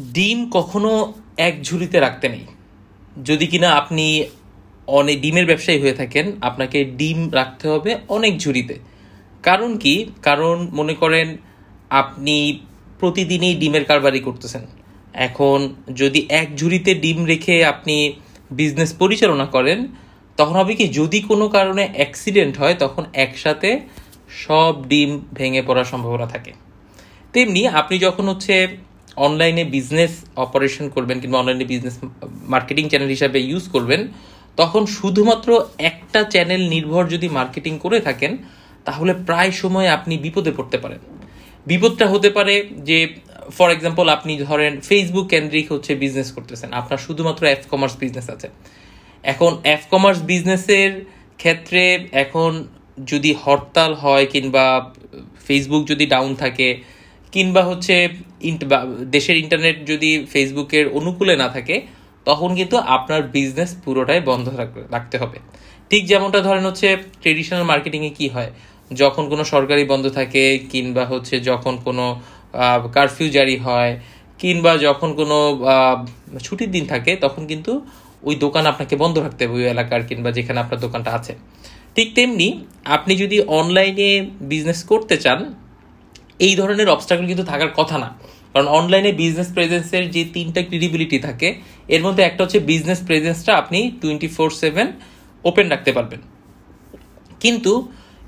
ডিম 0.00 0.50
কখনো 0.50 1.12
এক 1.36 1.62
ঝুড়িতে 1.62 2.00
রাখতে 2.00 2.28
নেই। 2.28 2.44
যদি 3.24 3.46
কিনা 3.46 3.72
আপনি 3.72 4.24
অনেক 4.86 5.20
ডিমের 5.20 5.46
ব্যবসায়ী 5.46 5.78
হয়ে 5.78 5.92
থাকেন, 5.92 6.32
আপনাকে 6.40 6.84
ডিম 6.84 7.30
রাখতে 7.32 7.68
হবে 7.68 7.98
অনেক 8.08 8.38
ঝুড়িতে 8.38 8.78
কারণ 9.42 9.78
কি? 9.78 10.06
কারণ 10.22 10.68
মনে 10.72 10.94
করেন 10.94 11.36
আপনি 11.90 12.60
প্রতিদিনই 13.00 13.54
ডিমের 13.54 13.84
কারবারি 13.84 14.20
করতেছেন। 14.20 14.66
এখন 15.14 15.74
যদি 15.94 16.26
এক 16.28 16.56
ঝুড়িতে 16.56 16.94
ডিম 16.94 17.24
রেখে 17.24 17.64
আপনি 17.64 18.12
বিজনেস 18.50 18.94
পরিচালনা 18.94 19.46
করেন, 19.46 19.86
তখন 20.36 20.54
হবে 20.54 20.74
কি? 20.74 20.88
যদি 20.88 21.20
কোনো 21.20 21.48
কারণে 21.48 21.88
অ্যাক্সিডেন্ট 21.94 22.58
হয়, 22.58 22.74
তখন 22.74 23.04
একসাথে 23.12 23.80
সব 24.30 24.88
ডিম 24.88 25.20
ভেঙে 25.32 25.62
পড়ার 25.62 25.84
সম্ভাবনা 25.84 26.26
থাকে। 26.26 26.52
তেমনি 27.32 27.68
আপনি 27.68 27.98
যখন 27.98 28.28
হচ্ছে 28.28 28.68
অনলাইনে 29.16 29.64
বিজনেস 29.64 30.12
অপারেশন 30.36 30.88
করবেন 30.88 31.20
কিংবা 31.20 31.38
অনলাইনে 31.38 31.64
বিজনেস 31.64 31.96
মার্কেটিং 32.54 32.88
চ্যানেল 32.88 33.08
হিসাবে 33.08 33.38
ইউজ 33.40 33.64
করবেন, 33.68 34.00
তখন 34.56 34.86
শুধুমাত্র 34.86 35.48
একটা 35.78 36.20
চ্যানেল 36.24 36.62
নির্ভর 36.68 37.04
যদি 37.08 37.28
মার্কেটিং 37.28 37.78
করে 37.78 38.00
থাকেন, 38.00 38.36
তাহলে 38.84 39.12
প্রায় 39.28 39.50
সময় 39.50 39.88
আপনি 39.88 40.14
বিপদে 40.18 40.52
পড়তে 40.56 40.78
পারেন। 40.78 41.00
বিপদটা 41.66 42.06
হতে 42.06 42.30
পারে 42.30 42.54
যে 42.88 42.98
ফর 43.56 43.68
এক্সাম্পল 43.70 44.08
আপনি 44.08 44.32
ধরেন 44.38 44.80
ফেসবুক 44.80 45.26
কেন্দ্রিক 45.28 45.72
হচ্ছে 45.72 45.94
বিজনেস 45.94 46.28
করতেছেন, 46.32 46.72
আপনার 46.72 46.98
শুধুমাত্র 46.98 47.42
অ্যাপ 47.46 47.62
কমার্স 47.70 47.94
বিজনেস 47.96 48.30
আছে। 48.30 48.48
এখন 49.24 49.52
অ্যাপ 49.62 49.82
কমার্স 49.90 50.18
বিজনেসের 50.22 50.92
ক্ষেত্রে 51.38 51.82
এখন 52.12 52.50
যদি 53.06 53.34
হরতাল 53.44 53.94
হয় 53.94 54.26
কিংবা 54.26 54.92
ফেসবুক 55.46 55.82
যদি 55.86 56.06
ডাউন 56.06 56.34
থাকে 56.34 56.68
কিংবা 57.36 57.62
হচ্ছে 57.70 57.94
দেশের 59.16 59.36
ইন্টারনেট 59.44 59.76
যদি 59.90 60.10
ফেসবুকের 60.32 60.86
অনুকূলে 60.98 61.34
না 61.42 61.48
থাকে, 61.56 61.76
তখন 62.26 62.50
কিন্তু 62.58 62.76
আপনার 62.96 63.20
বিজনেস 63.36 63.70
পুরোটাই 63.84 64.20
বন্ধ 64.30 64.46
রাখতে 64.94 65.16
হবে। 65.22 65.38
ঠিক 65.90 66.02
যেমনটা 66.10 66.40
ধরেন 66.46 66.64
হচ্ছে 66.68 66.88
ট্রেডিশনাল 67.22 67.64
মার্কেটিংয়ে 67.70 68.12
কি 68.18 68.26
হয়? 68.34 68.50
যখন 68.90 69.24
কোনো 69.32 69.42
সরকারি 69.52 69.82
বন্ধ 69.92 70.04
থাকে, 70.18 70.42
কিংবা 70.72 71.04
হচ্ছে 71.12 71.34
যখন 71.50 71.74
কোনো 71.86 72.04
কারফিউ 72.96 73.28
জারি 73.36 73.56
হয়, 73.66 73.92
কিংবা 74.42 74.72
যখন 74.86 75.08
কোনো 75.20 75.36
ছুটির 76.46 76.70
দিন 76.76 76.84
থাকে, 76.92 77.12
তখন 77.24 77.42
কিন্তু 77.50 77.72
ওই 78.28 78.34
দোকান 78.44 78.64
আপনাকে 78.72 78.94
বন্ধ 79.02 79.16
রাখতে 79.24 79.42
হবে, 79.44 79.54
ওই 79.60 79.66
এলাকার 79.74 80.02
কিংবা 80.08 80.30
যেখানে 80.38 80.58
আপনার 80.64 80.80
দোকানটা 80.86 81.10
আছে। 81.18 81.32
ঠিক 81.96 82.08
তেমনি 82.16 82.48
আপনি 82.96 83.12
যদি 83.22 83.36
অনলাইনে 83.58 84.10
বিজনেস 84.50 84.80
করতে 84.90 85.16
চান 85.24 85.40
এই 86.40 86.54
ধরনের 86.56 86.88
অবস্টাকল 86.88 87.24
কিন্তু 87.26 87.44
থাকার 87.44 87.70
কথা 87.76 87.96
না। 87.98 88.08
কারণ 88.52 88.66
অনলাইনে 88.78 89.12
বিজনেস 89.12 89.48
প্রেজেন্সের 89.54 90.04
যে 90.10 90.22
তিনটা 90.34 90.60
ক্রেডিবিলিটি 90.62 91.18
থাকে, 91.18 91.48
এর 91.88 92.02
মধ্যে 92.02 92.22
একটা 92.22 92.40
হচ্ছে 92.44 92.60
বিজনেস 92.60 93.00
প্রেজেন্সটা 93.06 93.52
আপনি 93.56 93.78
টোয়েন্টি 94.00 94.28
ফোর 94.28 94.48
সেভেন 94.62 94.86
ওপেন 95.44 95.66
রাখতে 95.68 95.90
পারবেন। 95.92 96.20
কিন্তু 97.40 97.72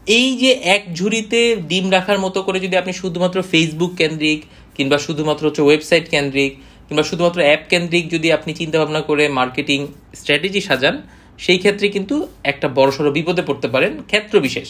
এই 0.06 0.28
যে 0.36 0.50
এক 0.76 0.82
ঝুড়িতে 0.94 1.40
ডিম 1.70 1.86
রাখার 1.90 2.18
মতো 2.18 2.38
করে 2.42 2.58
যদি 2.60 2.74
আপনি 2.76 2.92
শুধুমাত্র 2.92 3.38
ফেসবুক 3.42 3.92
কেন্দ্রিক 3.94 4.40
কিংবা 4.76 4.98
শুধুমাত্র 4.98 5.42
হচ্ছে 5.46 5.62
ওয়েবসাইট 5.62 6.04
কেন্দ্রিক 6.08 6.52
কিংবা 6.86 7.02
শুধুমাত্র 7.02 7.38
অ্যাপ 7.42 7.62
কেন্দ্রিক 7.68 8.04
যদি 8.10 8.28
আপনি 8.32 8.50
চিন্তা 8.54 8.76
ভাবনা 8.78 9.00
করে 9.00 9.24
মার্কেটিং 9.28 9.80
স্ট্র্যাটেজি 10.14 10.60
সাজান, 10.60 10.96
সেই 11.38 11.58
ক্ষেত্রে 11.58 11.86
কিন্তু 11.88 12.14
একটা 12.44 12.66
বড়সড় 12.68 13.10
বিপদে 13.10 13.42
পড়তে 13.42 13.68
পারেন 13.68 13.92
ক্ষেত্র 14.02 14.34
বিশেষ 14.40 14.68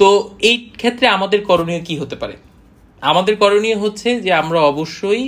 তো 0.00 0.08
এই 0.50 0.56
ক্ষেত্রে 0.80 1.06
আমাদের 1.16 1.40
করণীয় 1.44 1.82
কি 1.88 1.94
হতে 2.02 2.16
পারে? 2.16 2.34
আমাদের 3.02 3.34
করণীয় 3.36 3.76
হচ্ছে 3.78 4.08
যে 4.20 4.30
আমরা 4.32 4.60
অবশ্যই 4.72 5.24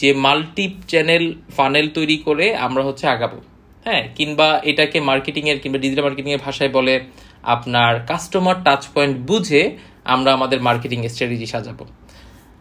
যে 0.00 0.08
মাল্টি 0.24 0.66
চ্যানেল 0.88 1.24
ফানেল 1.56 1.86
তৈরি 1.96 2.16
করে 2.26 2.46
আমরা 2.66 2.82
হচ্ছে 2.88 3.04
আগাবো। 3.06 3.38
হ্যাঁ 3.86 4.02
কিংবা 4.14 4.48
এটাকে 4.70 4.98
মার্কেটিংয়ের 5.00 5.58
কিংবা 5.62 5.78
ডিজিটাল 5.78 6.04
মার্কেটিংয়ের 6.04 6.42
ভাষায় 6.46 6.68
বলে 6.68 6.94
আপনার 7.54 7.92
কাস্টমার 8.10 8.56
টাচ 8.64 8.82
পয়েন্ট 8.94 9.14
বুঝে 9.28 9.62
আমরা 10.04 10.30
আমাদের 10.32 10.58
মার্কেটিং 10.60 10.98
স্ট্র্যাটেজি 11.08 11.46
সাজাবো। 11.46 11.84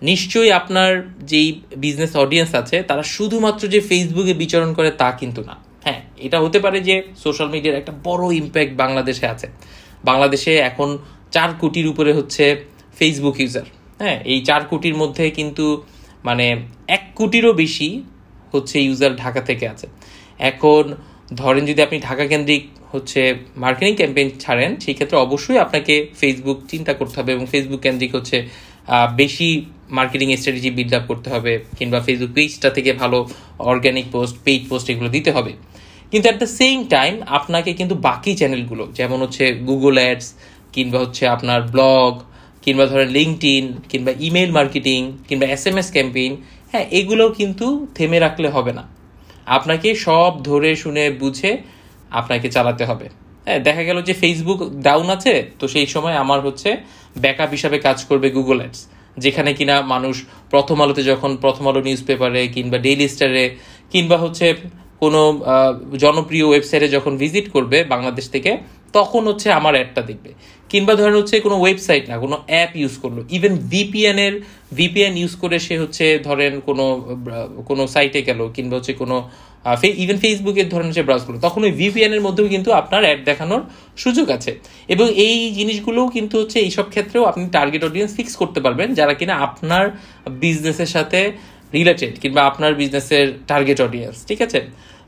নিশ্চয়ই 0.01 0.51
আপনার 0.51 0.91
যেই 1.31 1.47
বিজনেস 1.77 2.11
অডিয়েন্স 2.15 2.51
আছে, 2.55 2.77
তারা 2.89 3.03
শুধুমাত্র 3.15 3.61
যে 3.67 3.79
ফেসবুকে 3.89 4.33
বিচরণ 4.33 4.69
করে 4.73 4.89
তা 4.91 5.09
কিন্তু 5.11 5.41
না। 5.49 5.55
হ্যাঁ 5.85 6.01
এটা 6.17 6.37
হতে 6.39 6.59
পারে 6.59 6.79
যে 6.87 6.95
সোশ্যাল 7.23 7.49
মিডিয়ার 7.49 7.79
একটা 7.81 7.93
বড় 8.03 8.23
ইম্প্যাক্ট 8.41 8.73
বাংলাদেশে 8.77 9.25
আছে। 9.27 9.47
বাংলাদেশে 10.03 10.53
এখন 10.69 10.89
চার 11.31 11.49
কোটির 11.61 11.87
উপরে 11.93 12.11
হচ্ছে 12.17 12.45
ফেসবুক 12.97 13.37
ইউজার 13.43 13.67
হ্যাঁ 14.01 14.17
এই 14.33 14.39
চার 14.49 14.61
কোটির 14.69 14.95
মধ্যে 15.01 15.25
কিন্তু 15.37 15.65
মানে 16.27 16.45
এক 16.95 17.03
কোটিরও 17.19 17.51
বেশি 17.63 17.89
হচ্ছে 18.53 18.75
ইউজার 18.87 19.11
ঢাকা 19.23 19.41
থেকে 19.49 19.65
আছে। 19.73 19.87
এখন 20.51 20.83
ধরেন 21.41 21.63
যদি 21.69 21.79
আপনি 21.87 21.97
ঢাকা 22.07 22.25
কেন্দ্রিক 22.31 22.63
হচ্ছে 22.93 23.21
মার্কেটিং 23.63 23.93
ক্যাম্পেইন 23.99 24.27
ছাড়েন, 24.43 24.71
সেই 24.83 24.95
ক্ষেত্রে 24.97 25.17
অবশ্যই 25.25 25.59
আপনাকে 25.65 25.95
ফেসবুক 26.19 26.57
চিন্তা 26.71 26.93
করতে 26.99 27.15
হবে 27.19 27.31
এবং 27.35 27.45
ফেসবুক 27.53 27.81
কেন্দ্রিক 27.85 28.11
হচ্ছে 28.17 28.37
বেশি 29.21 29.49
মার্কেটিং 29.97 30.27
স্ট্র্যাটেজি 30.39 30.69
বিল্ড 30.77 30.93
আপ 30.97 31.03
করতে 31.11 31.27
হবে 31.33 31.53
কিংবা 31.77 31.99
ফেসবুক 32.05 32.31
পেজটা 32.37 32.69
থেকে 32.77 32.91
ভালো 33.01 33.17
অর্গ্যানিক 33.71 34.05
পোস্ট 34.13 34.35
পেইড 34.45 34.63
পোস্ট 34.69 34.85
এগুলো 34.91 35.09
দিতে 35.15 35.29
হবে। 35.35 35.51
কিন্তু 36.11 36.25
অ্যাট 36.27 36.39
দ্য 36.43 36.49
সেম 36.59 36.77
টাইম 36.95 37.13
আপনাকে 37.37 37.71
কিন্তু 37.79 37.95
বাকি 38.07 38.31
চ্যানেলগুলো 38.39 38.83
যেমন 38.99 39.17
হচ্ছে 39.23 39.43
গুগল 39.69 39.95
অ্যাডস 40.03 40.27
কিংবা 40.75 40.97
হচ্ছে 41.03 41.23
আপনার 41.35 41.61
ব্লগ 41.73 42.11
কিংবা 42.63 42.85
ধরেন 42.91 43.09
লিঙ্কড 43.17 43.43
ইন 43.55 43.65
কিংবা 43.91 44.11
ইমেল 44.27 44.51
মার্কেটিং 44.59 44.99
কিংবা 45.27 45.45
এস 45.55 45.63
এম 45.69 45.75
এস 45.81 45.87
ক্যাম্পেইন 45.95 46.31
হ্যাঁ 46.71 46.85
এগুলোও 46.99 47.29
কিন্তু 47.39 47.67
থেমে 47.97 48.17
রাখলে 48.25 48.47
হবে 48.55 48.71
না। 48.79 48.83
আপনাকে 49.57 49.89
সব 50.05 50.31
ধরে 50.49 50.69
শুনে 50.83 51.03
বুঝে 51.21 51.51
আপনাকে 52.19 52.47
চালাতে 52.55 52.83
হবে। 52.89 53.07
হ্যাঁ 53.45 53.59
দেখা 53.67 53.83
গেল 53.87 53.97
যে 54.07 54.13
ফেসবুক 54.21 54.59
ডাউন 54.87 55.07
আছে, 55.15 55.33
তো 55.59 55.65
সেই 55.73 55.87
সময় 55.93 56.15
আমার 56.23 56.39
হচ্ছে 56.47 56.69
ব্যাকআপ 57.23 57.51
হিসাবে 57.57 57.77
কাজ 57.87 57.97
করবে 58.09 58.27
গুগল 58.37 58.57
অ্যাডস 58.61 58.81
যেখানে 59.23 59.51
কিনা 59.59 59.75
মানুষ 59.93 60.15
প্রথম 60.53 60.77
আলোতে 60.83 61.03
যখন 61.11 61.31
প্রথম 61.43 61.63
আলো 61.69 61.81
নিউজ 61.87 62.01
পেপারে 62.09 62.41
কিংবা 62.55 62.77
ডেইলি 62.85 63.07
স্টারে 63.13 63.45
কিংবা 63.93 64.17
হচ্ছে 64.23 64.47
কোনো 65.01 65.21
জনপ্রিয় 66.03 66.45
ওয়েবসাইটে 66.49 66.87
যখন 66.95 67.13
ভিজিট 67.21 67.45
করবে 67.55 67.77
বাংলাদেশ 67.93 68.25
থেকে, 68.35 68.51
তখন 68.97 69.21
হচ্ছে 69.29 69.47
আমার 69.59 69.73
অ্যাডটা 69.77 70.01
দেখবে। 70.09 70.31
কিংবা 70.71 70.93
ধরেন 70.99 71.15
হচ্ছে 71.19 71.35
কোনো 71.45 71.57
ওয়েবসাইট 71.63 72.03
না, 72.09 72.15
কোনো 72.23 72.35
অ্যাপ 72.51 72.71
ইউজ 72.81 72.93
করল। 73.03 73.17
ইভেন 73.37 73.53
ভিপিএন 73.73 74.17
এর 74.25 74.33
ভিপিএন 74.79 75.13
ইউজ 75.21 75.33
করে 75.41 75.57
সে 75.67 75.75
হচ্ছে 75.81 76.05
ধরেন 76.27 76.53
কোনো 76.67 76.85
কোনো 77.69 77.83
সাইটে 77.93 78.19
গেল 78.27 78.39
কিংবা 78.55 78.75
হচ্ছে 78.77 78.93
কোনো 79.01 79.17
ইভেন 80.03 80.17
ফেসবুকের 80.23 80.67
ধরেন 80.73 80.87
হচ্ছে 80.89 81.03
ব্রাউজ 81.07 81.23
করল। 81.27 81.37
তখন 81.47 81.61
ওই 81.67 81.73
ভিপিএন 81.79 82.11
এর 82.17 82.23
মধ্যেও 82.27 82.47
কিন্তু 82.53 82.69
আপনার 82.81 83.01
অ্যাড 83.07 83.19
দেখানোর 83.29 83.61
সুযোগ 84.03 84.27
আছে। 84.37 84.51
এবং 84.93 85.07
এই 85.25 85.35
জিনিসগুলোও 85.57 86.07
কিন্তু 86.15 86.35
হচ্ছে 86.41 86.57
এইসব 86.65 86.85
ক্ষেত্রেও 86.93 87.23
আপনি 87.31 87.43
টার্গেট 87.57 87.83
অডিয়েন্স 87.87 88.11
ফিক্স 88.17 88.33
করতে 88.41 88.59
পারবেন, 88.65 88.87
যারা 88.99 89.13
কিনা 89.19 89.33
আপনার 89.47 89.85
বিজনেসের 90.43 90.91
সাথে 90.95 91.19
রিলেটেড 91.77 92.13
কিংবা 92.21 92.41
আপনার 92.49 92.71
বিজনেসের 92.81 93.27
টার্গেট 93.49 93.79
অডিয়েন্স 93.85 94.17
ঠিক 94.29 94.39
আছে? 94.47 94.59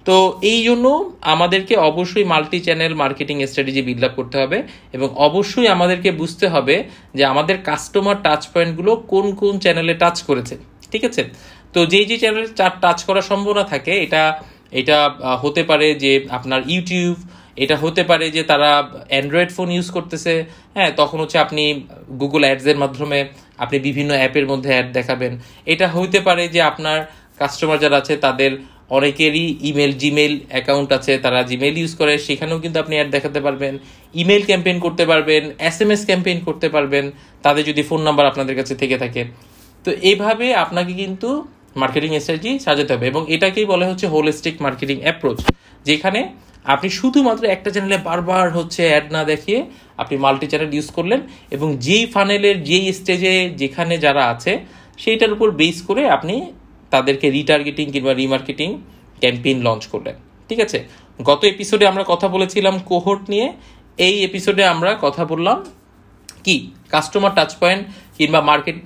তো 0.06 0.16
এই 0.52 0.60
জন্য 0.68 0.86
আমাদেরকে 1.34 1.74
অবশ্যই 1.90 2.26
multi 2.34 2.60
channel 2.68 2.94
marketing 3.04 3.36
strategy 3.50 3.82
build 3.88 4.04
up 4.08 4.14
করতে 4.20 4.36
হবে 4.42 4.58
এবং 4.96 5.08
অবশ্যই 5.28 5.68
আমাদেরকে 5.76 6.10
বুঝতে 6.22 6.46
হবে 6.54 6.76
যে 7.18 7.24
আমাদের 7.34 7.58
কাস্টমার 7.70 8.18
টাচ 8.26 8.42
পয়েন্টগুলো 8.54 8.92
কোন 9.12 9.26
কোন 9.42 9.54
চ্যানেলে 9.64 9.94
টাচ 10.04 10.18
করেছে, 10.30 10.56
ঠিক 10.92 11.04
আছে? 11.10 11.24
তো 11.74 11.80
যেই 11.92 12.06
যে 12.12 12.18
চ্যানেলে 12.22 12.48
টাচ 12.84 13.00
করার 13.08 13.26
সম্ভাবনা 13.32 13.64
থাকে, 13.74 13.94
এটা 14.06 14.24
এটা 14.80 14.98
হতে 15.44 15.62
পারে 15.70 15.88
যে 16.04 16.12
আপনার 16.38 16.62
ইউটিউব 16.74 17.16
এটা 17.64 17.76
হতে 17.84 18.04
পারে 18.10 18.26
যে 18.36 18.42
তারা 18.52 18.72
অ্যান্ড্রয়েড 19.12 19.50
ফোন 19.56 19.68
ইউজ 19.76 19.88
করতেছে 19.98 20.34
হ্যাঁ 20.76 20.92
তখন 21.00 21.18
হচ্ছে 21.24 21.38
আপনি 21.46 21.64
গুগল 22.22 22.42
অ্যাডসের 22.48 22.78
মাধ্যমে 22.84 23.20
আপনি 23.64 23.78
বিভিন্ন 23.88 24.12
অ্যাপের 24.20 24.46
মধ্যে 24.52 24.70
অ্যাড 24.76 24.88
দেখাবেন। 24.98 25.32
এটা 25.74 25.86
হইতে 25.96 26.20
পারে 26.28 26.44
যে 26.56 26.62
আপনার 26.72 26.98
কাস্টমার 27.42 27.82
যারা 27.84 27.98
আছে 28.02 28.14
তাদের 28.26 28.52
অনেকেরই 28.98 29.46
ইমেল 29.70 29.94
জিমেল 30.02 30.34
অ্যাকাউন্ট 30.54 30.90
আছে, 30.98 31.14
তারা 31.24 31.40
জিমেল 31.50 31.76
ইউজ 31.82 31.94
করে, 32.00 32.14
সেখানেও 32.28 32.58
কিন্তু 32.64 32.78
আপনি 32.84 32.94
অ্যাড 32.98 33.10
দেখাতে 33.16 33.40
পারবেন। 33.46 33.74
ইমেল 34.22 34.44
ক্যাম্পেইন 34.50 34.78
করতে 34.86 35.04
পারবেন 35.12 35.44
এস 35.70 35.78
এম 35.84 35.90
এস 35.96 36.02
ক্যাম্পেইন 36.10 36.38
করতে 36.48 36.68
পারবেন 36.76 37.06
তাদের 37.46 37.64
যদি 37.70 37.82
ফোন 37.90 38.02
নাম্বার 38.08 38.30
আপনাদের 38.32 38.56
কাছে 38.60 38.74
থেকে 38.82 38.98
থাকে। 39.04 39.22
তো 39.86 39.90
এইভাবে 40.10 40.46
আপনাকে 40.64 40.94
কিন্তু 41.02 41.30
মার্কেটিং 41.82 42.12
স্ট্র্যাটেজি 42.24 42.52
সাজাতে 42.66 42.92
হবে 42.96 43.06
এবং 43.12 43.22
এটাকেই 43.36 43.68
বলে 43.74 43.86
হচ্ছে 43.90 44.06
হোলিস্টিক 44.14 44.56
মার্কেটিং 44.66 44.98
অ্যাপ্রোচ 45.06 45.38
যেখানে 45.86 46.22
আপনি 46.66 46.88
শুধুমাত্র 47.00 47.44
একটা 47.56 47.70
চ্যানেলে 47.74 47.98
বারবার 48.10 48.46
হচ্ছে 48.58 48.82
অ্যাড 48.92 49.06
না 49.16 49.22
দেখিয়ে 49.32 49.60
আপনি 50.02 50.16
মাল্টি 50.26 50.48
চ্যানেল 50.52 50.72
ইউজ 50.78 50.90
করলেন 50.98 51.20
এবং 51.56 51.68
যেই 51.86 52.06
ফানেলের 52.14 52.58
যেই 52.70 52.86
স্টেজে 53.00 53.36
যেখানে 53.62 53.94
যারা 54.06 54.24
আছে, 54.34 54.52
সেইটার 55.04 55.32
উপর 55.36 55.48
বেস 55.62 55.78
করে 55.88 56.04
আপনি 56.18 56.36
তাদেরকে 56.94 57.28
রিটার্গেটিং 57.38 57.86
কিংবা 57.94 58.14
রিমার্কেটিং 58.22 58.70
ক্যাম্পেইন 59.22 59.58
লঞ্চ 59.68 59.84
করলেন। 59.94 60.16
ঠিক 60.50 60.60
আছে? 60.66 60.80
গত 61.30 61.42
এপিসোডে 61.54 61.86
আমরা 61.92 62.04
কথা 62.12 62.28
বলেছিলাম 62.36 62.76
কোহোর্ট 62.90 63.24
নিয়ে। 63.34 63.48
এই 64.08 64.16
এপিসোডে 64.28 64.64
আমরা 64.74 64.92
কথা 65.06 65.24
বললাম 65.32 65.58
কি? 66.46 66.56
কাস্টমার 66.94 67.34
টাচ 67.38 67.52
পয়েন্ট 67.62 67.84
কিংবা 68.18 68.40
মার্কেট 68.50 68.78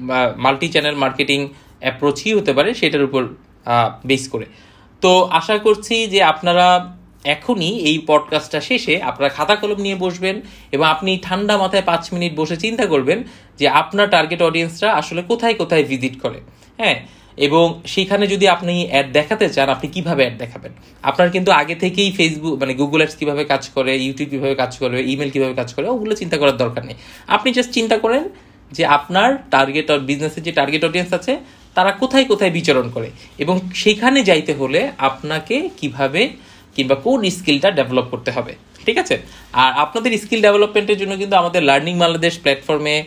মাল্টি 0.46 0.68
চ্যানেল 0.74 0.96
মার্কেটিং 1.04 1.40
অ্যাপ্রোচই 1.84 2.32
হতে 2.38 2.52
পারে 2.58 2.70
সেটার 2.80 3.04
উপর 3.10 3.22
বেস 4.10 4.24
করে। 4.34 4.46
তো 5.04 5.12
আশা 5.40 5.56
করছি 5.66 5.96
যে 6.14 6.20
আপনারা 6.32 6.68
এখনই 7.36 7.72
এই 7.90 7.98
পডকাস্টটা 8.10 8.60
শেষে 8.70 8.96
আপনারা 9.10 9.30
খাতা 9.38 9.56
কলম 9.62 9.80
নিয়ে 9.86 9.98
বসবেন 10.06 10.36
এবং 10.76 10.86
আপনি 10.96 11.12
ঠান্ডা 11.28 11.56
মাথায় 11.64 11.86
পাঁচ 11.90 12.04
মিনিট 12.14 12.34
বসে 12.40 12.58
চিন্তা 12.64 12.86
করবেন 12.94 13.20
যে 13.60 13.66
আপনার 13.82 14.08
টার্গেট 14.14 14.42
অডিয়েন্সরা 14.48 14.90
আসলে 15.00 15.22
কোথায় 15.32 15.56
কোথায় 15.62 15.84
ভিজিট 15.84 16.16
করে। 16.24 16.40
হ্যাঁ? 16.80 16.98
এবং 17.38 17.82
সেখানে 17.86 18.28
যদি 18.28 18.48
আপনি 18.48 18.88
অ্যাড 18.92 19.08
দেখাতে 19.12 19.50
চান, 19.50 19.70
আপনি 19.70 19.88
কীভাবে 19.90 20.22
অ্যাড 20.24 20.38
দেখাবেন? 20.38 20.72
আপনার 21.04 21.30
কিন্তু 21.30 21.52
আগে 21.52 21.76
থেকেই 21.76 22.12
ফেসবুক 22.12 22.60
মানে 22.62 22.74
গুগল 22.74 22.98
অ্যাডস 22.98 23.16
কীভাবে 23.16 23.44
কাজ 23.46 23.70
করে 23.70 23.98
ইউটিউব 23.98 24.30
কীভাবে 24.30 24.56
কাজ 24.56 24.78
করে 24.78 25.04
ইমেল 25.04 25.30
কীভাবে 25.30 25.54
কাজ 25.54 25.74
করে, 25.74 25.90
ওগুলো 25.90 26.16
চিন্তা 26.16 26.38
করার 26.38 26.58
দরকার 26.58 26.86
নেই। 26.86 26.96
আপনি 27.28 27.52
জাস্ট 27.54 27.72
চিন্তা 27.72 27.98
করেন 27.98 28.24
যে 28.72 28.86
আপনার 28.86 29.38
টার্গেট 29.52 29.92
বিজনেসের 29.92 30.44
যে 30.44 30.52
টার্গেট 30.52 30.84
অডিয়েন্স 30.86 31.14
আছে, 31.14 31.34
তারা 31.76 31.92
কোথায় 31.92 32.26
কোথায় 32.26 32.52
বিচরণ 32.52 32.90
করে 32.90 33.10
এবং 33.38 33.56
সেখানে 33.76 34.24
যাইতে 34.24 34.54
হলে 34.54 34.92
আপনাকে 34.98 35.70
কীভাবে 35.78 36.30
কিংবা 36.76 36.96
কোন 36.96 37.30
স্কিলটা 37.30 37.72
ডেভেলপ 37.72 38.04
করতে 38.04 38.32
হবে। 38.32 38.54
ঠিক 38.86 38.98
আছে? 38.98 39.18
আর 39.54 39.72
আপনাদের 39.74 40.12
স্কিল 40.18 40.42
ডেভেলপমেন্টের 40.42 40.98
জন্য 40.98 41.18
কিন্তু 41.18 41.36
আমাদের 41.36 41.64
লার্নিং 41.64 42.00
বাংলাদেশ 42.00 42.40
প্ল্যাটফর্মে 42.40 43.04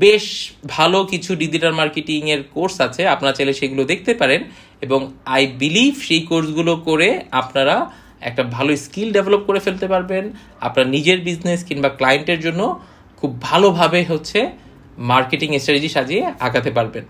বেশ 0.00 0.52
ভালো 0.66 1.04
কিছু 1.04 1.36
ডিজিটাল 1.36 1.72
মার্কেটিং 1.72 2.30
এর 2.30 2.42
কোর্স 2.54 2.80
আছে, 2.80 3.06
আপনারা 3.06 3.32
চাইলে 3.32 3.52
সেগুলো 3.52 3.84
দেখতে 3.84 4.14
পারেন 4.14 4.44
এবং 4.80 5.12
আই 5.24 5.46
বিলিভ 5.46 5.94
সেই 5.98 6.22
কোর্সগুলো 6.22 6.76
করে 6.76 7.20
আপনারা 7.30 7.90
একটা 8.20 8.42
ভালো 8.42 8.76
স্কিল 8.76 9.12
ডেভেলপ 9.12 9.40
করে 9.46 9.60
ফেলতে 9.60 9.86
পারবেন। 9.88 10.32
আপনার 10.60 10.86
নিজের 10.86 11.20
বিজনেস 11.20 11.64
কিংবা 11.64 11.88
ক্লায়েন্টের 11.88 12.40
জন্য 12.40 12.80
খুব 13.16 13.42
ভালোভাবে 13.42 14.04
হচ্ছে 14.04 14.50
মার্কেটিং 14.98 15.58
স্ট্র্যাটেজি 15.58 15.88
সাজিয়ে 15.88 16.32
আগাতে 16.40 16.70
পারবেন। 16.70 17.04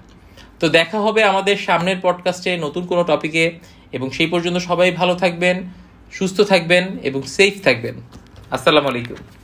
তো 0.61 0.69
দেখা 0.69 0.99
হবে 1.01 1.25
আমাদের 1.25 1.57
সামনের 1.57 1.97
পডকাস্টে 2.03 2.57
নতুন 2.57 2.87
কোনো 2.87 3.03
টপিকে 3.03 3.59
এবং 3.93 4.11
সেই 4.11 4.27
পর্যন্ত 4.27 4.57
সবাই 4.59 4.91
ভালো 4.91 5.15
থাকবেন, 5.15 5.57
সুস্থ 6.13 6.41
থাকবেন 6.41 6.99
এবং 7.03 7.23
সেফ 7.23 7.63
থাকবেন। 7.63 7.95
আসসালামু 8.51 8.89
আলাইকুম। 8.89 9.42